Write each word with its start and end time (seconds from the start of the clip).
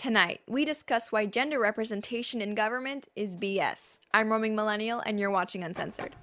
Tonight, 0.00 0.40
we 0.48 0.64
discuss 0.64 1.12
why 1.12 1.26
gender 1.26 1.60
representation 1.60 2.40
in 2.40 2.54
government 2.54 3.08
is 3.14 3.36
BS. 3.36 3.98
I'm 4.14 4.32
Roaming 4.32 4.54
Millennial, 4.56 5.00
and 5.00 5.20
you're 5.20 5.30
watching 5.30 5.62
Uncensored. 5.62 6.16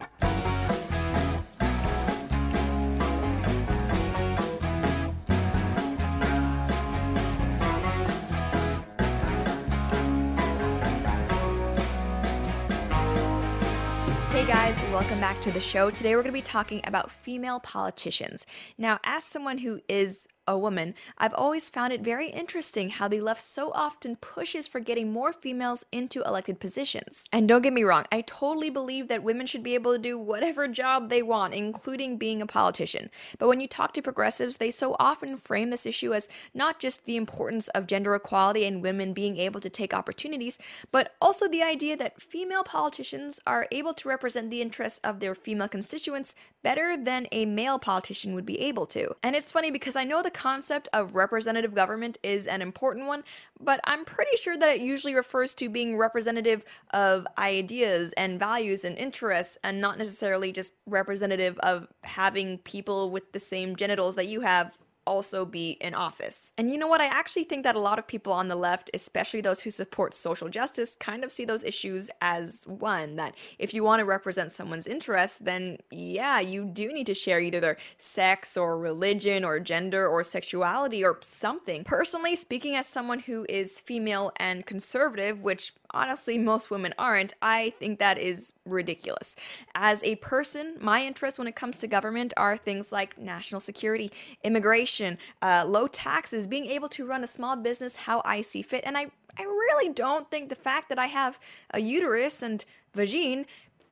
Hey 14.32 14.46
guys, 14.48 14.76
welcome 14.92 15.20
back 15.20 15.40
to 15.42 15.52
the 15.52 15.60
show. 15.60 15.92
Today 15.92 16.16
we're 16.16 16.24
going 16.24 16.34
to 16.34 16.40
be 16.40 16.42
talking 16.42 16.82
about 16.86 17.12
female 17.12 17.60
politicians. 17.60 18.48
Now, 18.80 19.00
as 19.04 19.24
someone 19.24 19.60
who 19.60 19.82
is 19.88 20.28
a 20.48 20.58
woman, 20.58 20.96
I've 21.18 21.34
always 21.34 21.70
found 21.70 21.94
it 21.94 22.02
very 22.02 22.30
interesting 22.30 22.90
how 22.90 23.08
the 23.08 23.22
left 23.22 23.42
so 23.42 23.72
often 23.74 24.16
pushes 24.16 24.68
for 24.68 24.80
getting 24.80 25.12
more 25.12 25.34
females 25.34 25.84
into 25.92 26.22
elected 26.24 26.60
positions. 26.60 27.26
And 27.32 27.48
don't 27.48 27.62
get 27.62 27.74
me 27.74 27.84
wrong, 27.84 28.06
I 28.12 28.22
totally 28.22 28.70
believe 28.70 29.08
that 29.10 29.24
women 29.24 29.46
should 29.46 29.64
be 29.64 29.76
able 29.76 29.94
to 29.94 30.00
do 30.00 30.18
whatever 30.18 30.68
job 30.68 31.10
they 31.10 31.22
want, 31.22 31.54
including 31.54 32.18
being 32.18 32.42
a 32.42 32.48
politician. 32.48 33.10
But 33.38 33.48
when 33.48 33.60
you 33.60 33.68
talk 33.68 33.94
to 33.94 34.02
progressives, 34.02 34.58
they 34.58 34.72
so 34.72 34.96
often 35.00 35.38
frame 35.38 35.70
this 35.70 35.86
issue 35.86 36.14
as 36.14 36.30
not 36.54 36.80
just 36.80 37.06
the 37.06 37.18
importance 37.18 37.68
of 37.70 37.88
gender 37.88 38.16
equality 38.16 38.66
and 38.66 38.82
women 38.82 39.14
being 39.14 39.38
able 39.38 39.60
to 39.60 39.70
take 39.70 39.94
opportunities, 39.94 40.58
but 40.92 41.16
also 41.22 41.48
the 41.48 41.64
idea 41.64 41.98
that 41.98 42.22
female 42.22 42.64
politicians 42.64 43.40
are 43.46 43.68
able 43.72 43.94
to 43.94 44.08
represent 44.08 44.50
the 44.50 44.62
interests 44.62 45.00
of 45.04 45.20
their 45.20 45.36
female 45.36 45.68
constituents 45.68 46.36
better 46.64 46.98
than 46.98 47.28
a 47.32 47.46
male 47.46 47.80
politician 47.80 48.34
would 48.34 48.46
be 48.46 48.60
able 48.60 48.86
to. 48.86 49.16
And 49.24 49.36
it's 49.36 49.52
funny 49.52 49.72
because 49.72 49.96
I 49.96 50.04
know 50.04 50.22
the 50.22 50.32
concept 50.38 50.88
of 50.94 51.16
representative 51.16 51.74
government 51.74 52.20
is 52.22 52.46
an 52.46 52.62
important 52.62 53.08
one, 53.08 53.24
but 53.60 53.80
I'm 53.86 54.06
pretty 54.06 54.38
sure 54.38 54.56
that 54.56 54.70
it 54.70 54.82
usually 54.82 55.16
refers 55.16 55.56
to 55.56 55.68
being 55.68 55.98
representative 55.98 56.64
of 56.92 57.26
ideas 57.40 58.14
and 58.16 58.40
values 58.40 58.86
and 58.86 58.96
interests 58.98 59.58
and 59.64 59.82
not 59.82 59.98
necessarily 59.98 60.52
just 60.52 60.74
representative 60.86 61.58
of 61.60 61.88
having 62.04 62.60
people 62.60 63.10
with 63.10 63.32
the 63.32 63.40
same 63.40 63.76
genitals 63.76 64.16
that 64.16 64.28
you 64.28 64.42
have 64.42 64.78
also 65.08 65.46
be 65.46 65.78
in 65.80 65.96
office. 65.96 66.52
And 66.58 66.70
you 66.70 66.78
know 66.78 66.88
what? 66.88 67.02
I 67.02 67.06
actually 67.06 67.46
think 67.46 67.64
that 67.64 67.76
a 67.76 67.80
lot 67.80 67.98
of 67.98 68.06
people 68.06 68.34
on 68.34 68.50
the 68.50 68.56
left, 68.56 68.92
especially 68.94 69.42
those 69.42 69.62
who 69.62 69.72
support 69.72 70.14
social 70.14 70.50
justice, 70.50 70.98
kind 71.00 71.24
of 71.24 71.32
see 71.32 71.46
those 71.46 71.64
issues 71.64 72.10
as 72.22 72.66
one 72.68 73.16
that 73.16 73.34
if 73.58 73.74
you 73.74 73.84
want 73.84 74.02
to 74.02 74.06
represent 74.06 74.52
someone's 74.52 74.86
interests, 74.86 75.38
then 75.38 75.78
yeah, 75.90 76.40
you 76.40 76.66
do 76.66 76.92
need 76.92 77.08
to 77.08 77.14
share 77.14 77.40
either 77.40 77.62
their 77.62 77.78
sex 77.98 78.58
or 78.58 78.78
religion 78.78 79.46
or 79.46 79.60
gender 79.60 80.08
or 80.08 80.24
sexuality 80.24 81.04
or 81.04 81.18
something. 81.22 81.86
Personally, 81.86 82.36
speaking 82.36 82.76
as 82.76 82.86
someone 82.86 83.20
who 83.20 83.46
is 83.48 83.80
female 83.80 84.32
and 84.38 84.66
conservative, 84.66 85.42
which 85.42 85.74
honestly 85.92 86.38
most 86.38 86.70
women 86.70 86.94
aren't, 86.98 87.34
I 87.42 87.74
think 87.80 88.00
that 88.00 88.18
is 88.18 88.54
ridiculous. 88.66 89.36
As 89.74 90.04
a 90.04 90.16
person, 90.16 90.76
my 90.82 91.06
interests 91.06 91.40
when 91.40 91.48
it 91.48 91.56
comes 91.56 91.78
to 91.78 91.88
government 91.88 92.34
are 92.36 92.58
things 92.58 92.92
like 92.92 93.18
national 93.18 93.62
security, 93.62 94.12
immigration, 94.44 94.97
uh, 95.42 95.64
low 95.66 95.88
taxes, 95.88 96.48
being 96.48 96.66
able 96.66 96.90
to 96.90 97.06
run 97.06 97.24
a 97.24 97.28
small 97.28 97.56
business 97.56 97.96
how 97.96 98.22
I 98.26 98.42
see 98.42 98.62
fit. 98.62 98.84
And 98.86 98.98
I, 98.98 99.08
I 99.38 99.44
really 99.44 99.90
don't 99.90 100.30
think 100.30 100.50
the 100.50 100.56
fact 100.56 100.90
that 100.90 101.00
I 101.00 101.08
have 101.08 101.40
a 101.72 101.80
uterus 101.80 102.42
and 102.42 102.64
vagine 102.96 103.46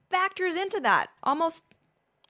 factors 0.09 0.55
into 0.55 0.79
that. 0.81 1.09
Almost 1.23 1.63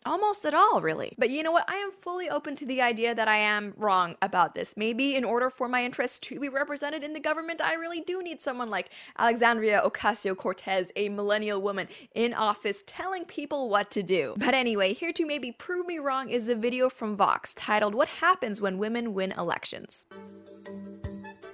Almost 0.06 0.46
at 0.46 0.54
all, 0.54 0.82
really. 0.82 1.16
But 1.18 1.32
you 1.32 1.42
know 1.42 1.52
what? 1.52 1.68
I 1.68 1.78
am 1.78 1.92
fully 1.92 2.30
open 2.30 2.56
to 2.58 2.66
the 2.66 2.80
idea 2.80 3.16
that 3.16 3.28
I 3.28 3.38
am 3.38 3.74
wrong 3.76 4.16
about 4.22 4.54
this. 4.54 4.78
Maybe 4.78 5.16
in 5.16 5.26
order 5.26 5.50
for 5.50 5.68
my 5.68 5.84
interests 5.84 6.20
to 6.20 6.40
be 6.40 6.48
represented 6.48 7.04
in 7.04 7.14
the 7.14 7.20
government, 7.20 7.60
I 7.60 7.74
really 7.74 8.02
do 8.02 8.22
need 8.22 8.40
someone 8.40 8.70
like 8.70 8.90
Alexandria 9.18 9.82
Ocasio 9.84 10.38
Cortez, 10.38 10.92
a 10.96 11.10
millennial 11.10 11.60
woman 11.60 11.88
in 12.14 12.36
office 12.36 12.84
telling 12.86 13.26
people 13.26 13.68
what 13.68 13.90
to 13.92 14.04
do. 14.04 14.36
But 14.38 14.54
anyway, 14.54 14.94
here 14.94 15.12
to 15.14 15.26
maybe 15.26 15.52
prove 15.52 15.88
me 15.88 15.98
wrong 15.98 16.30
is 16.30 16.50
a 16.50 16.56
video 16.56 16.88
from 16.90 17.16
Vox 17.16 17.56
titled 17.56 17.96
What 17.96 18.08
Happens 18.08 18.62
When 18.62 18.78
Women 18.78 19.16
Win 19.16 19.32
Elections. 19.32 20.06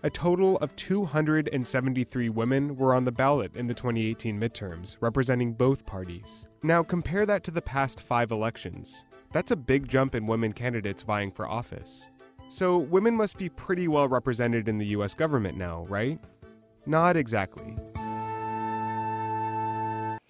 A 0.03 0.09
total 0.09 0.57
of 0.57 0.75
273 0.77 2.29
women 2.29 2.75
were 2.75 2.95
on 2.95 3.05
the 3.05 3.11
ballot 3.11 3.55
in 3.55 3.67
the 3.67 3.73
2018 3.75 4.39
midterms, 4.39 4.97
representing 4.99 5.53
both 5.53 5.85
parties. 5.85 6.47
Now, 6.63 6.81
compare 6.81 7.27
that 7.27 7.43
to 7.43 7.51
the 7.51 7.61
past 7.61 8.01
five 8.01 8.31
elections. 8.31 9.05
That's 9.31 9.51
a 9.51 9.55
big 9.55 9.87
jump 9.87 10.15
in 10.15 10.25
women 10.25 10.53
candidates 10.53 11.03
vying 11.03 11.31
for 11.31 11.47
office. 11.47 12.09
So, 12.49 12.79
women 12.79 13.15
must 13.15 13.37
be 13.37 13.49
pretty 13.49 13.87
well 13.87 14.07
represented 14.07 14.67
in 14.67 14.79
the 14.79 14.87
US 14.87 15.13
government 15.13 15.55
now, 15.55 15.85
right? 15.87 16.19
Not 16.87 17.15
exactly. 17.15 17.77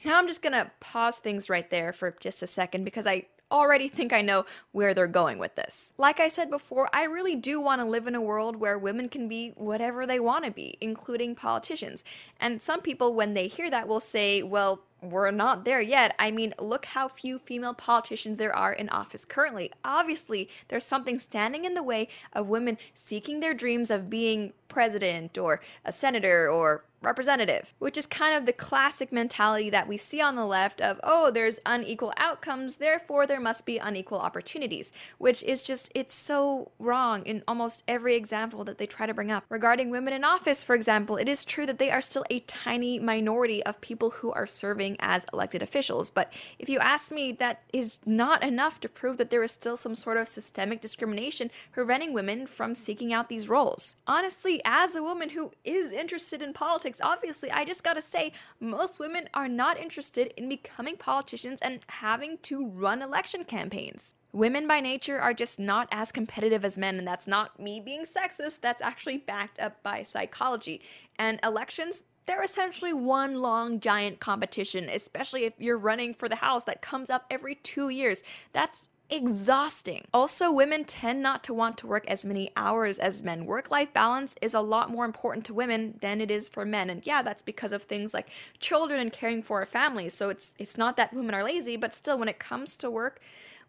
Now 0.04 0.18
I'm 0.18 0.28
just 0.28 0.42
gonna 0.42 0.70
pause 0.82 1.20
things 1.20 1.50
right 1.50 1.70
there 1.70 1.94
for 1.94 2.14
just 2.20 2.44
a 2.44 2.48
second 2.48 2.84
because 2.84 3.08
I 3.08 3.28
already 3.52 3.88
think 3.88 4.14
I 4.14 4.22
know 4.22 4.46
where 4.72 4.94
they're 4.94 5.08
going 5.08 5.38
with 5.38 5.56
this. 5.56 5.94
Like 5.98 6.20
I 6.20 6.28
said 6.28 6.50
before, 6.50 6.90
I 6.94 7.04
really 7.04 7.36
do 7.36 7.60
want 7.60 7.82
to 7.82 7.86
live 7.86 8.08
in 8.08 8.16
a 8.16 8.22
world 8.22 8.56
where 8.56 8.78
women 8.78 9.10
can 9.10 9.28
be 9.28 9.50
whatever 9.56 10.08
they 10.08 10.20
want 10.20 10.46
to 10.46 10.52
be, 10.52 10.78
including 10.82 11.36
politicians. 11.36 12.04
And 12.40 12.62
some 12.62 12.82
people, 12.82 13.14
when 13.14 13.34
they 13.34 13.48
hear 13.48 13.70
that, 13.70 13.88
will 13.88 14.00
say, 14.00 14.42
well, 14.42 14.82
we're 15.02 15.32
not 15.32 15.66
there 15.66 15.82
yet. 15.82 16.16
I 16.20 16.30
mean, 16.30 16.54
look 16.60 16.86
how 16.86 17.08
few 17.08 17.40
female 17.40 17.74
politicians 17.74 18.38
there 18.38 18.56
are 18.56 18.72
in 18.72 18.88
office 18.90 19.26
currently. 19.26 19.72
Obviously, 19.84 20.48
there's 20.68 20.86
something 20.86 21.18
standing 21.18 21.66
in 21.66 21.74
the 21.74 21.84
way 21.84 22.08
of 22.34 22.48
women 22.48 22.78
seeking 22.94 23.40
their 23.40 23.56
dreams 23.56 23.90
of 23.90 24.10
being 24.10 24.54
president 24.68 25.38
or 25.38 25.60
a 25.84 25.92
senator 25.92 26.48
or 26.48 26.84
representative, 27.02 27.74
which 27.80 27.98
is 27.98 28.06
kind 28.06 28.36
of 28.36 28.46
the 28.46 28.54
classic 28.54 29.12
mentality 29.12 29.70
that 29.70 29.88
we 29.88 29.98
see 29.98 30.22
on 30.22 30.36
the 30.36 30.46
left 30.46 30.82
of, 30.82 31.00
oh, 31.04 31.32
there's 31.32 31.60
unequal 31.66 32.14
outcomes, 32.18 32.78
therefore 32.78 33.26
there 33.26 33.40
must 33.40 33.66
be 33.66 33.78
unequal 33.78 34.20
opportunities, 34.20 34.92
which 35.18 35.44
is 35.44 35.64
just, 35.64 35.92
it's 35.96 36.14
so 36.14 36.72
wrong 36.80 37.26
in 37.26 37.44
almost 37.48 37.84
every 37.88 38.16
example 38.16 38.64
that 38.64 38.78
they 38.78 38.86
try 38.86 39.06
to 39.06 39.14
bring 39.14 39.32
up. 39.32 39.44
Regarding 39.50 39.90
women 39.90 40.14
in 40.14 40.24
office, 40.24 40.64
for 40.64 40.76
example, 40.76 41.18
it 41.18 41.28
is 41.28 41.44
true 41.44 41.66
that 41.66 41.80
they 41.80 41.90
are 41.90 42.02
still 42.02 42.26
a 42.30 42.42
tiny 42.42 43.00
minority 43.00 43.64
of 43.64 43.82
people 43.82 44.12
who 44.12 44.32
are 44.32 44.46
serving 44.46 44.96
as 45.00 45.26
elected 45.34 45.62
officials, 45.62 46.10
but 46.10 46.32
if 46.60 46.70
you 46.70 46.80
ask 46.80 47.12
me, 47.12 47.32
that 47.32 47.62
is 47.74 48.00
not 48.06 48.44
enough 48.44 48.80
to 48.80 48.90
prove 48.90 49.18
that 49.18 49.30
there 49.30 49.44
is 49.44 49.52
still 49.52 49.76
some 49.78 49.96
sort 49.96 50.18
of 50.18 50.28
systemic 50.28 50.82
discrimination 50.82 51.50
preventing 51.72 52.14
women 52.14 52.46
from 52.46 52.76
seeking 52.76 53.14
out 53.14 53.30
these 53.30 53.50
roles. 53.50 53.96
Honestly, 54.06 54.62
as 54.66 54.96
a 54.96 55.04
woman 55.04 55.30
who 55.30 55.52
is 55.64 55.92
interested 55.92 56.42
in 56.42 56.54
politics, 56.54 56.91
politics, 56.92 57.02
obviously, 57.02 57.52
I 57.52 57.66
just 57.66 57.84
gotta 57.84 58.02
say, 58.02 58.34
most 58.60 59.00
women 59.00 59.30
are 59.34 59.48
not 59.48 59.80
interested 59.80 60.34
in 60.38 60.50
becoming 60.50 60.98
politicians 60.98 61.62
and 61.62 61.80
having 61.88 62.38
to 62.44 62.68
run 62.68 63.02
election 63.02 63.44
campaigns. 63.44 64.16
Women 64.34 64.68
by 64.68 64.80
nature 64.80 65.20
are 65.20 65.34
just 65.34 65.60
not 65.60 65.88
as 65.92 66.12
competitive 66.12 66.64
as 66.64 66.78
men, 66.78 66.98
and 66.98 67.08
that's 67.08 67.28
not 67.28 67.60
me 67.60 67.80
being 67.80 68.04
sexist, 68.04 68.62
that's 68.62 68.82
actually 68.82 69.18
backed 69.18 69.60
up 69.60 69.84
by 69.84 70.04
psychology. 70.04 70.82
And 71.18 71.40
elections, 71.44 72.04
they're 72.26 72.44
essentially 72.44 72.94
one 72.94 73.42
long 73.42 73.80
giant 73.80 74.20
competition, 74.20 74.90
especially 74.90 75.44
if 75.46 75.54
you're 75.58 75.78
running 75.78 76.14
for 76.14 76.30
the 76.30 76.38
House 76.38 76.64
that 76.66 76.82
comes 76.82 77.10
up 77.10 77.26
every 77.30 77.56
two 77.56 77.90
years. 77.90 78.24
That's 78.54 78.82
exhausting. 79.12 80.06
Also, 80.14 80.52
women 80.52 80.86
tend 80.86 81.22
not 81.22 81.44
to 81.44 81.54
want 81.54 81.78
to 81.78 81.88
work 81.88 82.06
as 82.08 82.26
many 82.26 82.50
hours 82.56 82.98
as 82.98 83.24
men. 83.24 83.46
Work 83.46 83.70
life 83.70 83.94
balance 83.94 84.36
is 84.42 84.54
a 84.54 84.62
lot 84.62 84.90
more 84.90 85.04
important 85.04 85.46
to 85.46 85.54
women 85.54 85.98
than 86.02 86.22
it 86.22 86.32
is 86.32 86.48
for 86.48 86.66
men. 86.66 86.90
And 86.90 87.06
yeah, 87.06 87.22
that's 87.22 87.42
because 87.42 87.74
of 87.74 87.84
things 87.84 88.14
like 88.14 88.30
children 88.60 89.02
and 89.02 89.12
caring 89.12 89.44
for 89.44 89.62
a 89.62 89.68
family. 89.68 90.08
So 90.10 90.30
it's 90.30 90.54
it's 90.58 90.78
not 90.78 90.96
that 90.98 91.14
women 91.14 91.36
are 91.36 91.44
lazy, 91.44 91.76
but 91.76 91.94
still 91.94 92.18
when 92.18 92.30
it 92.30 92.40
comes 92.40 92.78
to 92.78 92.90
work, 92.90 93.20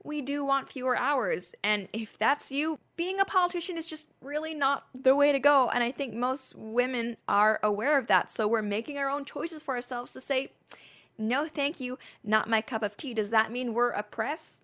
we 0.04 0.20
do 0.20 0.44
want 0.44 0.68
fewer 0.68 0.96
hours. 0.96 1.54
And 1.62 1.88
if 1.92 2.16
that's 2.16 2.52
you, 2.52 2.78
being 2.96 3.20
a 3.20 3.24
politician 3.24 3.76
is 3.76 3.86
just 3.86 4.08
really 4.20 4.54
not 4.54 4.86
the 4.94 5.16
way 5.16 5.32
to 5.32 5.38
go. 5.38 5.68
And 5.68 5.82
I 5.82 5.90
think 5.90 6.14
most 6.14 6.54
women 6.56 7.16
are 7.28 7.58
aware 7.62 7.98
of 7.98 8.06
that. 8.06 8.30
So 8.30 8.46
we're 8.46 8.62
making 8.62 8.96
our 8.98 9.10
own 9.10 9.24
choices 9.24 9.62
for 9.62 9.74
ourselves 9.74 10.12
to 10.12 10.20
say, 10.20 10.52
no, 11.18 11.46
thank 11.46 11.78
you, 11.78 11.98
not 12.24 12.48
my 12.48 12.62
cup 12.62 12.82
of 12.82 12.96
tea. 12.96 13.14
Does 13.14 13.30
that 13.30 13.52
mean 13.52 13.74
we're 13.74 13.90
oppressed? 13.90 14.61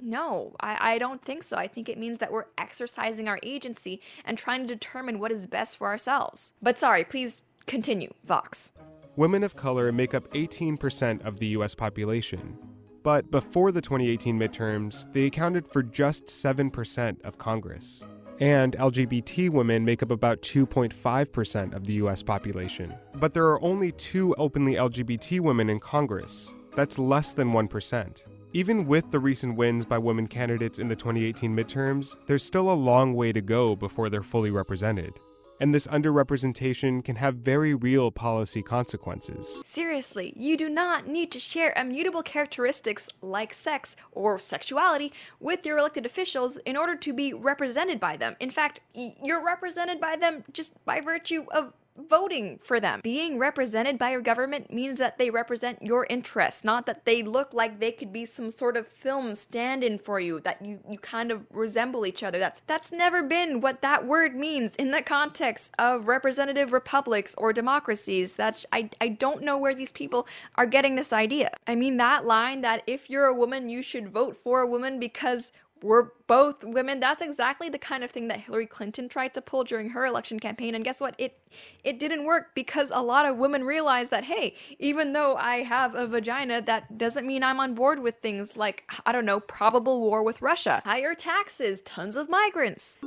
No, 0.00 0.54
I, 0.60 0.94
I 0.94 0.98
don't 0.98 1.22
think 1.22 1.42
so. 1.42 1.56
I 1.56 1.66
think 1.66 1.88
it 1.88 1.98
means 1.98 2.18
that 2.18 2.30
we're 2.30 2.46
exercising 2.56 3.28
our 3.28 3.40
agency 3.42 4.00
and 4.24 4.38
trying 4.38 4.66
to 4.66 4.74
determine 4.74 5.18
what 5.18 5.32
is 5.32 5.46
best 5.46 5.76
for 5.76 5.88
ourselves. 5.88 6.52
But 6.62 6.78
sorry, 6.78 7.04
please 7.04 7.42
continue, 7.66 8.12
Vox. 8.24 8.72
Women 9.16 9.42
of 9.42 9.56
color 9.56 9.90
make 9.90 10.14
up 10.14 10.32
18% 10.32 11.24
of 11.24 11.38
the 11.38 11.48
US 11.48 11.74
population. 11.74 12.56
But 13.02 13.30
before 13.30 13.72
the 13.72 13.80
2018 13.80 14.38
midterms, 14.38 15.12
they 15.12 15.26
accounted 15.26 15.66
for 15.66 15.82
just 15.82 16.26
7% 16.26 17.24
of 17.24 17.38
Congress. 17.38 18.04
And 18.40 18.76
LGBT 18.76 19.50
women 19.50 19.84
make 19.84 20.04
up 20.04 20.12
about 20.12 20.40
2.5% 20.42 21.74
of 21.74 21.84
the 21.84 21.94
US 21.94 22.22
population. 22.22 22.94
But 23.16 23.34
there 23.34 23.46
are 23.46 23.60
only 23.62 23.90
two 23.92 24.34
openly 24.38 24.74
LGBT 24.74 25.40
women 25.40 25.70
in 25.70 25.80
Congress. 25.80 26.54
That's 26.76 26.98
less 26.98 27.32
than 27.32 27.52
1%. 27.52 28.22
Even 28.54 28.86
with 28.86 29.10
the 29.10 29.18
recent 29.20 29.56
wins 29.56 29.84
by 29.84 29.98
women 29.98 30.26
candidates 30.26 30.78
in 30.78 30.88
the 30.88 30.96
2018 30.96 31.54
midterms, 31.54 32.16
there's 32.26 32.42
still 32.42 32.70
a 32.70 32.72
long 32.72 33.12
way 33.12 33.30
to 33.30 33.42
go 33.42 33.76
before 33.76 34.08
they're 34.08 34.22
fully 34.22 34.50
represented. 34.50 35.20
and 35.60 35.74
this 35.74 35.88
underrepresentation 35.88 37.04
can 37.04 37.16
have 37.16 37.34
very 37.36 37.74
real 37.74 38.12
policy 38.12 38.62
consequences. 38.62 39.60
Seriously, 39.66 40.32
you 40.36 40.56
do 40.56 40.68
not 40.68 41.08
need 41.08 41.32
to 41.32 41.40
share 41.40 41.72
immutable 41.76 42.22
characteristics 42.22 43.08
like 43.22 43.52
sex 43.52 43.96
or 44.12 44.38
sexuality 44.38 45.12
with 45.40 45.66
your 45.66 45.78
elected 45.78 46.06
officials 46.06 46.58
in 46.58 46.76
order 46.76 46.94
to 46.94 47.12
be 47.12 47.32
represented 47.32 47.98
by 47.98 48.16
them. 48.16 48.36
In 48.38 48.50
fact, 48.50 48.78
you're 48.94 49.44
represented 49.44 50.00
by 50.00 50.14
them 50.14 50.44
just 50.52 50.74
by 50.84 51.00
virtue 51.00 51.44
of 51.50 51.74
voting 51.98 52.58
for 52.62 52.80
them. 52.80 53.00
Being 53.02 53.38
represented 53.38 53.98
by 53.98 54.10
your 54.10 54.20
government 54.20 54.72
means 54.72 54.98
that 54.98 55.18
they 55.18 55.30
represent 55.30 55.82
your 55.82 56.06
interests, 56.08 56.64
not 56.64 56.86
that 56.86 57.04
they 57.04 57.22
look 57.22 57.52
like 57.52 57.80
they 57.80 57.92
could 57.92 58.12
be 58.12 58.24
some 58.24 58.50
sort 58.50 58.76
of 58.76 58.86
film 58.86 59.34
stand-in 59.34 59.98
for 59.98 60.20
you, 60.20 60.40
that 60.40 60.64
you, 60.64 60.80
you 60.88 60.98
kind 60.98 61.30
of 61.30 61.46
resemble 61.50 62.06
each 62.06 62.22
other. 62.22 62.38
That's 62.38 62.60
that's 62.66 62.92
never 62.92 63.22
been 63.22 63.60
what 63.60 63.82
that 63.82 64.06
word 64.06 64.34
means 64.34 64.76
in 64.76 64.90
the 64.90 65.02
context 65.02 65.72
of 65.78 66.08
representative 66.08 66.72
republics 66.72 67.34
or 67.38 67.52
democracies. 67.52 68.36
That's 68.36 68.64
I, 68.72 68.90
I 69.00 69.08
don't 69.08 69.42
know 69.42 69.58
where 69.58 69.74
these 69.74 69.92
people 69.92 70.26
are 70.56 70.66
getting 70.66 70.96
this 70.96 71.12
idea. 71.12 71.50
I 71.66 71.74
mean 71.74 71.96
that 71.98 72.24
line 72.24 72.60
that 72.62 72.82
if 72.86 73.10
you're 73.10 73.26
a 73.26 73.34
woman 73.34 73.68
you 73.68 73.82
should 73.82 74.08
vote 74.08 74.36
for 74.36 74.60
a 74.60 74.66
woman 74.66 74.98
because 74.98 75.52
we're 75.82 76.08
both 76.26 76.64
women. 76.64 77.00
That's 77.00 77.22
exactly 77.22 77.68
the 77.68 77.78
kind 77.78 78.04
of 78.04 78.10
thing 78.10 78.28
that 78.28 78.40
Hillary 78.40 78.66
Clinton 78.66 79.08
tried 79.08 79.34
to 79.34 79.40
pull 79.40 79.64
during 79.64 79.90
her 79.90 80.06
election 80.06 80.38
campaign. 80.38 80.74
And 80.74 80.84
guess 80.84 81.00
what? 81.00 81.14
It 81.18 81.38
it 81.84 81.98
didn't 81.98 82.24
work 82.24 82.54
because 82.54 82.90
a 82.94 83.02
lot 83.02 83.26
of 83.26 83.36
women 83.36 83.64
realized 83.64 84.10
that 84.10 84.24
hey, 84.24 84.54
even 84.78 85.12
though 85.12 85.36
I 85.36 85.62
have 85.62 85.94
a 85.94 86.06
vagina, 86.06 86.60
that 86.62 86.98
doesn't 86.98 87.26
mean 87.26 87.42
I'm 87.42 87.60
on 87.60 87.74
board 87.74 88.00
with 88.00 88.16
things 88.16 88.56
like 88.56 88.84
I 89.06 89.12
don't 89.12 89.24
know, 89.24 89.40
probable 89.40 90.00
war 90.00 90.22
with 90.22 90.42
Russia, 90.42 90.82
higher 90.84 91.14
taxes, 91.14 91.82
tons 91.82 92.16
of 92.16 92.28
migrants. 92.28 92.98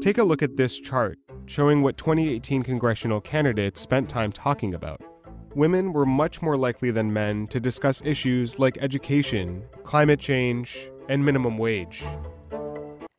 Take 0.00 0.18
a 0.18 0.24
look 0.24 0.42
at 0.42 0.56
this 0.56 0.78
chart 0.78 1.18
showing 1.46 1.82
what 1.82 1.96
2018 1.96 2.62
congressional 2.62 3.20
candidates 3.20 3.80
spent 3.80 4.08
time 4.08 4.30
talking 4.30 4.74
about 4.74 5.00
women 5.54 5.92
were 5.92 6.06
much 6.06 6.40
more 6.40 6.56
likely 6.56 6.92
than 6.92 7.12
men 7.12 7.46
to 7.48 7.58
discuss 7.58 8.00
issues 8.04 8.60
like 8.60 8.78
education, 8.80 9.64
climate 9.82 10.20
change, 10.20 10.90
and 11.08 11.24
minimum 11.24 11.58
wage. 11.58 12.04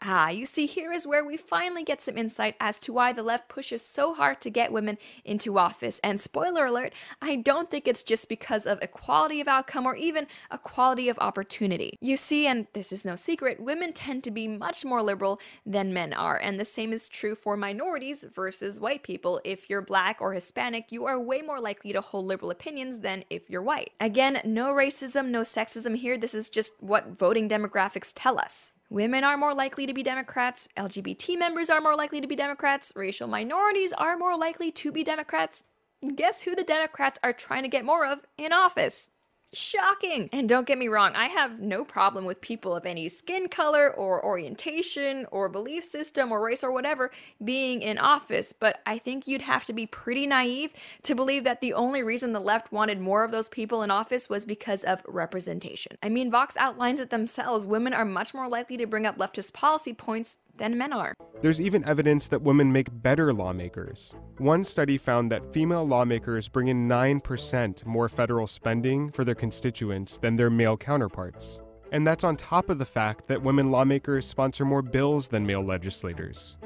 Ah, 0.02 0.30
you 0.30 0.46
see, 0.46 0.66
here 0.66 0.94
is 0.94 1.06
where 1.06 1.26
we 1.26 1.36
finally 1.36 1.84
get 1.84 2.02
some 2.02 2.18
insight 2.18 2.56
as 2.62 2.80
to 2.80 2.94
why 2.94 3.12
the 3.12 3.22
left 3.22 3.50
pushes 3.50 3.82
so 3.82 4.14
hard 4.14 4.40
to 4.40 4.50
get 4.50 4.72
women 4.72 4.98
into 5.26 5.60
office. 5.60 6.00
And 6.02 6.22
spoiler 6.22 6.68
alert, 6.68 6.94
I 7.22 7.36
don't 7.36 7.70
think 7.70 7.86
it's 7.86 8.04
just 8.04 8.30
because 8.30 8.66
of 8.66 8.82
equality 8.82 9.42
of 9.42 9.50
outcome 9.50 9.86
or 9.86 9.98
even 9.98 10.28
equality 10.54 11.10
of 11.10 11.20
opportunity. 11.20 11.98
You 12.00 12.16
see, 12.16 12.48
and 12.48 12.68
this 12.72 12.94
is 12.94 13.04
no 13.04 13.18
secret, 13.18 13.60
women 13.60 13.92
tend 13.92 14.24
to 14.24 14.32
be 14.32 14.48
much 14.48 14.86
more 14.86 15.04
liberal 15.04 15.42
than 15.66 15.94
men 15.94 16.14
are, 16.14 16.38
and 16.38 16.58
the 16.58 16.66
same 16.66 16.94
is 16.94 17.10
true 17.10 17.36
for 17.36 17.58
minorities 17.58 18.24
versus 18.24 18.80
white 18.80 19.04
people. 19.04 19.42
If 19.44 19.70
you're 19.70 19.82
black 19.82 20.22
or 20.22 20.32
Hispanic, 20.32 20.94
you 20.94 21.06
are 21.08 21.20
way 21.20 21.42
more 21.42 21.60
likely 21.60 21.92
to 21.92 22.00
hold 22.00 22.26
liberal 22.26 22.52
opinions 22.52 23.00
than 23.00 23.26
if 23.30 23.50
you're 23.50 23.62
white. 23.62 23.92
Again, 24.00 24.40
no 24.46 24.74
racism, 24.74 25.28
no 25.28 25.42
sexism 25.42 25.98
here, 25.98 26.18
this 26.18 26.34
is 26.34 26.50
just 26.50 26.72
what 26.80 27.18
voting 27.20 27.50
demographics 27.50 28.14
tell 28.16 28.40
us. 28.40 28.72
Women 28.92 29.24
are 29.24 29.38
more 29.38 29.54
likely 29.54 29.86
to 29.86 29.94
be 29.94 30.02
Democrats, 30.02 30.68
LGBT 30.76 31.38
members 31.38 31.70
are 31.70 31.80
more 31.80 31.96
likely 31.96 32.22
to 32.22 32.28
be 32.28 32.36
Democrats, 32.36 32.92
racial 32.96 33.28
minorities 33.28 33.94
are 33.94 34.18
more 34.18 34.36
likely 34.36 34.72
to 34.72 34.92
be 34.92 35.04
Democrats. 35.04 35.64
Guess 36.16 36.42
who 36.42 36.56
the 36.56 36.64
Democrats 36.64 37.20
are 37.22 37.32
trying 37.32 37.62
to 37.62 37.70
get 37.70 37.86
more 37.86 38.04
of 38.04 38.26
in 38.36 38.52
office? 38.52 39.12
Shocking! 39.52 40.30
And 40.32 40.48
don't 40.48 40.68
get 40.68 40.78
me 40.78 40.88
wrong, 40.88 41.16
I 41.16 41.26
have 41.26 41.60
no 41.60 41.84
problem 41.84 42.26
with 42.26 42.40
people 42.40 42.76
of 42.76 42.86
any 42.86 43.10
skin 43.10 43.50
color 43.50 43.92
or 43.92 44.24
orientation 44.24 45.26
or 45.32 45.50
belief 45.50 45.84
system 45.84 46.32
or 46.32 46.40
race 46.40 46.64
or 46.64 46.72
whatever 46.72 47.10
being 47.44 47.82
in 47.82 47.98
office, 47.98 48.54
but 48.54 48.80
I 48.86 49.00
think 49.00 49.28
you'd 49.28 49.42
have 49.42 49.66
to 49.66 49.74
be 49.74 49.88
pretty 49.88 50.28
naive 50.28 50.72
to 51.02 51.16
believe 51.16 51.46
that 51.46 51.62
the 51.62 51.74
only 51.74 52.04
reason 52.04 52.32
the 52.32 52.40
left 52.40 52.72
wanted 52.72 53.00
more 53.00 53.24
of 53.24 53.32
those 53.32 53.50
people 53.50 53.82
in 53.82 53.90
office 53.90 54.30
was 54.30 54.46
because 54.46 54.84
of 54.84 55.02
representation. 55.08 55.98
I 56.04 56.10
mean, 56.10 56.30
Vox 56.30 56.56
outlines 56.56 57.00
it 57.00 57.10
themselves. 57.10 57.66
Women 57.66 57.94
are 57.94 58.06
much 58.06 58.36
more 58.36 58.48
likely 58.48 58.78
to 58.78 58.86
bring 58.86 59.08
up 59.08 59.18
leftist 59.18 59.54
policy 59.54 59.94
points 59.94 60.38
than 60.60 60.78
men 60.78 60.94
are. 60.94 61.14
There's 61.42 61.62
even 61.62 61.86
evidence 61.86 62.28
that 62.28 62.42
women 62.42 62.72
make 62.72 62.88
better 63.02 63.34
lawmakers. 63.34 64.14
One 64.38 64.64
study 64.64 64.98
found 64.98 65.32
that 65.32 65.52
female 65.54 65.88
lawmakers 65.88 66.50
bring 66.50 66.68
in 66.68 66.88
9% 66.88 67.86
more 67.86 68.10
federal 68.10 68.46
spending 68.46 69.12
for 69.12 69.24
their 69.24 69.36
constituents 69.36 70.18
than 70.18 70.36
their 70.36 70.50
male 70.50 70.78
counterparts. 70.78 71.62
And 71.92 72.06
that's 72.06 72.24
on 72.24 72.38
top 72.38 72.70
of 72.70 72.78
the 72.78 72.86
fact 72.86 73.28
that 73.28 73.42
women 73.42 73.72
lawmakers 73.72 74.28
sponsor 74.28 74.66
more 74.66 74.82
bills 74.82 75.28
than 75.28 75.46
male 75.46 75.64
legislators. 75.64 76.58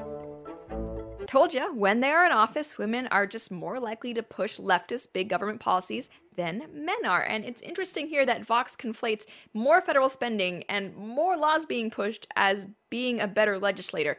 Told 1.27 1.53
you, 1.53 1.73
when 1.73 1.99
they 1.99 2.11
are 2.11 2.25
in 2.25 2.31
office, 2.31 2.77
women 2.77 3.07
are 3.07 3.25
just 3.25 3.51
more 3.51 3.79
likely 3.79 4.13
to 4.13 4.23
push 4.23 4.59
leftist 4.59 5.13
big 5.13 5.29
government 5.29 5.59
policies 5.59 6.09
than 6.35 6.63
men 6.73 7.05
are. 7.05 7.21
And 7.23 7.45
it's 7.45 7.61
interesting 7.61 8.07
here 8.07 8.25
that 8.25 8.45
Vox 8.45 8.75
conflates 8.75 9.25
more 9.53 9.81
federal 9.81 10.09
spending 10.09 10.63
and 10.63 10.95
more 10.95 11.37
laws 11.37 11.65
being 11.65 11.89
pushed 11.89 12.27
as 12.35 12.67
being 12.89 13.19
a 13.19 13.27
better 13.27 13.59
legislator. 13.59 14.17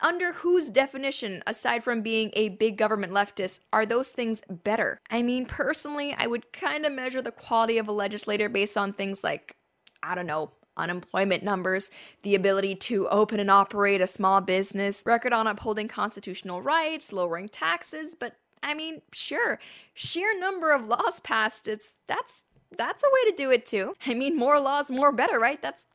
Under 0.00 0.32
whose 0.32 0.68
definition, 0.68 1.42
aside 1.46 1.84
from 1.84 2.02
being 2.02 2.30
a 2.32 2.48
big 2.48 2.76
government 2.76 3.12
leftist, 3.12 3.60
are 3.72 3.86
those 3.86 4.08
things 4.10 4.42
better? 4.48 5.00
I 5.10 5.22
mean, 5.22 5.46
personally, 5.46 6.14
I 6.16 6.26
would 6.26 6.52
kind 6.52 6.84
of 6.84 6.92
measure 6.92 7.22
the 7.22 7.30
quality 7.30 7.78
of 7.78 7.86
a 7.86 7.92
legislator 7.92 8.48
based 8.48 8.76
on 8.76 8.92
things 8.92 9.22
like, 9.22 9.54
I 10.02 10.14
don't 10.14 10.26
know, 10.26 10.52
unemployment 10.76 11.42
numbers, 11.42 11.90
the 12.22 12.34
ability 12.34 12.74
to 12.74 13.08
open 13.08 13.40
and 13.40 13.50
operate 13.50 14.00
a 14.00 14.06
small 14.06 14.40
business, 14.40 15.02
record 15.04 15.32
on 15.32 15.46
upholding 15.46 15.88
constitutional 15.88 16.62
rights, 16.62 17.12
lowering 17.12 17.48
taxes, 17.48 18.14
but 18.14 18.36
I 18.62 18.74
mean, 18.74 19.02
sure, 19.12 19.58
sheer 19.94 20.38
number 20.38 20.72
of 20.72 20.86
laws 20.86 21.20
passed, 21.20 21.66
it's 21.66 21.96
that's 22.06 22.44
that's 22.76 23.02
a 23.02 23.06
way 23.06 23.30
to 23.30 23.36
do 23.36 23.50
it 23.50 23.66
too. 23.66 23.94
I 24.06 24.14
mean, 24.14 24.36
more 24.36 24.60
laws, 24.60 24.90
more 24.90 25.12
better, 25.12 25.38
right? 25.38 25.60
That's 25.60 25.86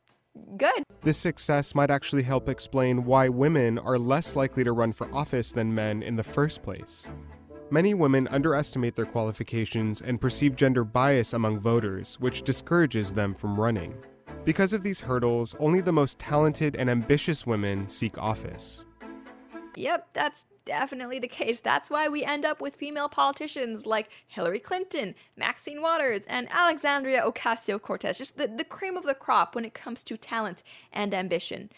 good. 0.56 0.82
This 1.02 1.16
success 1.16 1.74
might 1.74 1.90
actually 1.90 2.22
help 2.22 2.48
explain 2.48 3.04
why 3.04 3.28
women 3.28 3.78
are 3.78 3.98
less 3.98 4.36
likely 4.36 4.64
to 4.64 4.72
run 4.72 4.92
for 4.92 5.12
office 5.14 5.52
than 5.52 5.74
men 5.74 6.02
in 6.02 6.16
the 6.16 6.24
first 6.24 6.62
place. 6.62 7.08
Many 7.70 7.94
women 7.94 8.28
underestimate 8.28 8.94
their 8.94 9.06
qualifications 9.06 10.00
and 10.00 10.20
perceive 10.20 10.54
gender 10.54 10.84
bias 10.84 11.32
among 11.32 11.58
voters, 11.58 12.16
which 12.20 12.42
discourages 12.42 13.10
them 13.10 13.34
from 13.34 13.58
running. 13.58 13.94
Because 14.46 14.72
of 14.72 14.84
these 14.84 15.00
hurdles, 15.00 15.56
only 15.58 15.80
the 15.80 15.90
most 15.90 16.20
talented 16.20 16.76
and 16.76 16.88
ambitious 16.88 17.44
women 17.44 17.88
seek 17.88 18.16
office. 18.16 18.86
Yep, 19.74 20.06
that's 20.12 20.46
definitely 20.64 21.18
the 21.18 21.26
case. 21.26 21.58
That's 21.58 21.90
why 21.90 22.06
we 22.08 22.24
end 22.24 22.44
up 22.44 22.60
with 22.60 22.76
female 22.76 23.08
politicians 23.08 23.86
like 23.86 24.08
Hillary 24.28 24.60
Clinton, 24.60 25.16
Maxine 25.36 25.82
Waters, 25.82 26.22
and 26.28 26.46
Alexandria 26.52 27.24
Ocasio 27.26 27.82
Cortez. 27.82 28.18
Just 28.18 28.38
the, 28.38 28.46
the 28.46 28.62
cream 28.62 28.96
of 28.96 29.02
the 29.02 29.14
crop 29.14 29.56
when 29.56 29.64
it 29.64 29.74
comes 29.74 30.04
to 30.04 30.16
talent 30.16 30.62
and 30.92 31.12
ambition. 31.12 31.68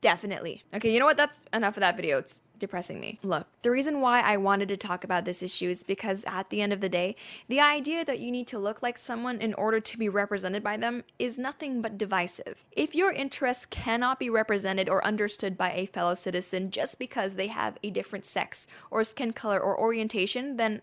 Definitely. 0.00 0.64
Okay, 0.74 0.92
you 0.92 0.98
know 0.98 1.06
what? 1.06 1.16
That's 1.16 1.38
enough 1.52 1.76
of 1.76 1.80
that 1.82 1.94
video. 1.94 2.18
It's 2.18 2.40
depressing 2.60 3.00
me. 3.00 3.18
Look, 3.22 3.48
the 3.62 3.70
reason 3.70 4.00
why 4.00 4.20
I 4.20 4.36
wanted 4.36 4.68
to 4.68 4.76
talk 4.76 5.02
about 5.02 5.24
this 5.24 5.42
issue 5.42 5.68
is 5.68 5.82
because 5.82 6.24
at 6.26 6.50
the 6.50 6.62
end 6.62 6.72
of 6.72 6.80
the 6.80 6.88
day, 6.88 7.16
the 7.48 7.60
idea 7.60 8.04
that 8.04 8.20
you 8.20 8.30
need 8.30 8.46
to 8.48 8.58
look 8.58 8.82
like 8.82 8.96
someone 8.96 9.40
in 9.40 9.54
order 9.54 9.80
to 9.80 9.98
be 9.98 10.08
represented 10.08 10.62
by 10.62 10.76
them 10.76 11.02
is 11.18 11.38
nothing 11.38 11.82
but 11.82 11.98
divisive. 11.98 12.64
If 12.72 12.94
your 12.94 13.10
interests 13.10 13.66
cannot 13.66 14.18
be 14.20 14.30
represented 14.30 14.88
or 14.88 15.04
understood 15.04 15.58
by 15.58 15.72
a 15.72 15.86
fellow 15.86 16.14
citizen 16.14 16.70
just 16.70 16.98
because 16.98 17.34
they 17.34 17.48
have 17.48 17.78
a 17.82 17.90
different 17.90 18.24
sex 18.24 18.66
or 18.90 19.02
skin 19.02 19.32
color 19.32 19.58
or 19.58 19.78
orientation, 19.78 20.56
then 20.56 20.82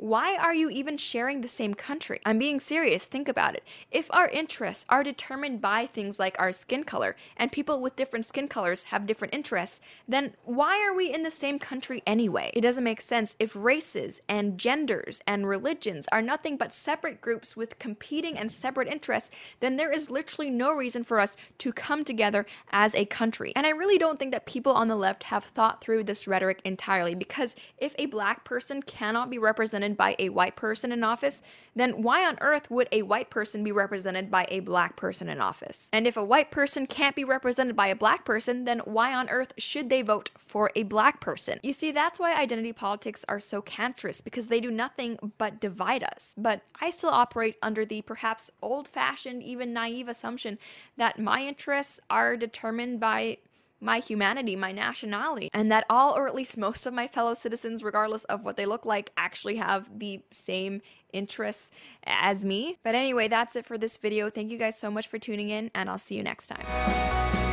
why 0.00 0.34
are 0.34 0.54
you 0.54 0.70
even 0.70 0.96
sharing 0.96 1.42
the 1.42 1.48
same 1.48 1.74
country? 1.74 2.22
I'm 2.24 2.38
being 2.38 2.58
serious, 2.58 3.04
think 3.04 3.28
about 3.28 3.54
it. 3.54 3.62
If 3.90 4.10
our 4.14 4.28
interests 4.28 4.86
are 4.88 5.04
determined 5.04 5.60
by 5.60 5.84
things 5.84 6.18
like 6.18 6.36
our 6.38 6.54
skin 6.54 6.84
color, 6.84 7.16
and 7.36 7.52
people 7.52 7.82
with 7.82 7.96
different 7.96 8.24
skin 8.24 8.48
colors 8.48 8.84
have 8.84 9.06
different 9.06 9.34
interests, 9.34 9.78
then 10.08 10.32
why 10.44 10.82
are 10.82 10.96
we 10.96 11.12
in 11.12 11.22
the 11.22 11.30
same 11.30 11.58
country 11.58 12.02
anyway? 12.06 12.50
It 12.54 12.62
doesn't 12.62 12.82
make 12.82 13.02
sense 13.02 13.36
if 13.38 13.54
races 13.54 14.22
and 14.26 14.56
genders 14.56 15.20
and 15.26 15.46
religions 15.46 16.08
are 16.10 16.22
nothing 16.22 16.56
but 16.56 16.72
separate 16.72 17.20
groups 17.20 17.54
with 17.54 17.78
competing 17.78 18.38
and 18.38 18.50
separate 18.50 18.88
interests, 18.88 19.30
then 19.60 19.76
there 19.76 19.92
is 19.92 20.10
literally 20.10 20.48
no 20.48 20.72
reason 20.72 21.04
for 21.04 21.20
us 21.20 21.36
to 21.58 21.74
come 21.74 22.04
together 22.04 22.46
as 22.72 22.94
a 22.94 23.04
country. 23.04 23.52
And 23.54 23.66
I 23.66 23.70
really 23.70 23.98
don't 23.98 24.18
think 24.18 24.32
that 24.32 24.46
people 24.46 24.72
on 24.72 24.88
the 24.88 24.96
left 24.96 25.24
have 25.24 25.44
thought 25.44 25.82
through 25.82 26.04
this 26.04 26.26
rhetoric 26.26 26.62
entirely 26.64 27.14
because 27.14 27.54
if 27.76 27.94
a 27.98 28.06
black 28.06 28.44
person 28.44 28.82
cannot 28.82 29.28
be 29.28 29.36
represented 29.36 29.89
represented 29.90 29.96
by 29.96 30.16
a 30.18 30.30
white 30.30 30.56
person 30.56 30.92
in 30.92 31.04
office, 31.04 31.42
then 31.74 32.02
why 32.02 32.26
on 32.26 32.36
earth 32.40 32.70
would 32.70 32.88
a 32.92 33.02
white 33.02 33.30
person 33.30 33.62
be 33.64 33.72
represented 33.72 34.30
by 34.30 34.46
a 34.48 34.60
black 34.60 34.96
person 34.96 35.28
in 35.28 35.40
office? 35.40 35.88
And 35.92 36.06
if 36.06 36.16
a 36.16 36.24
white 36.24 36.50
person 36.50 36.86
can't 36.86 37.16
be 37.16 37.24
represented 37.24 37.76
by 37.76 37.88
a 37.88 37.94
black 37.94 38.24
person, 38.24 38.64
then 38.64 38.80
why 38.84 39.14
on 39.14 39.28
earth 39.28 39.52
should 39.56 39.88
they 39.88 40.02
vote 40.02 40.30
for 40.36 40.70
a 40.74 40.82
black 40.84 41.20
person? 41.20 41.60
You 41.62 41.72
see, 41.72 41.92
that's 41.92 42.18
why 42.18 42.34
identity 42.34 42.72
politics 42.72 43.24
are 43.28 43.40
so 43.40 43.62
cancerous 43.62 44.20
because 44.20 44.48
they 44.48 44.60
do 44.60 44.70
nothing 44.70 45.18
but 45.38 45.60
divide 45.60 46.02
us. 46.02 46.34
But 46.36 46.62
I 46.80 46.90
still 46.90 47.10
operate 47.10 47.56
under 47.62 47.84
the 47.84 48.02
perhaps 48.02 48.50
old 48.60 48.88
fashioned, 48.88 49.42
even 49.42 49.72
naive 49.72 50.08
assumption 50.08 50.58
that 50.96 51.18
my 51.18 51.46
interests 51.46 52.00
are 52.08 52.36
determined 52.36 53.00
by 53.00 53.38
my 53.80 53.98
humanity, 53.98 54.56
my 54.56 54.72
nationality, 54.72 55.50
and 55.52 55.70
that 55.72 55.84
all, 55.88 56.16
or 56.16 56.28
at 56.28 56.34
least 56.34 56.56
most 56.56 56.86
of 56.86 56.92
my 56.92 57.06
fellow 57.06 57.34
citizens, 57.34 57.82
regardless 57.82 58.24
of 58.24 58.44
what 58.44 58.56
they 58.56 58.66
look 58.66 58.84
like, 58.84 59.10
actually 59.16 59.56
have 59.56 59.90
the 59.98 60.22
same 60.30 60.82
interests 61.12 61.70
as 62.04 62.44
me. 62.44 62.78
But 62.82 62.94
anyway, 62.94 63.28
that's 63.28 63.56
it 63.56 63.64
for 63.64 63.78
this 63.78 63.96
video. 63.96 64.30
Thank 64.30 64.50
you 64.50 64.58
guys 64.58 64.78
so 64.78 64.90
much 64.90 65.08
for 65.08 65.18
tuning 65.18 65.48
in, 65.48 65.70
and 65.74 65.88
I'll 65.88 65.98
see 65.98 66.14
you 66.14 66.22
next 66.22 66.48
time. 66.48 67.49